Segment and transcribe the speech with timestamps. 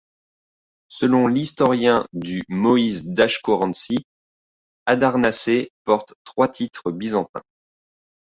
[0.87, 3.99] Selon l'historien du Moïse Daskhurantsi,
[4.87, 7.43] Adarnassé porte trois titres byzantins.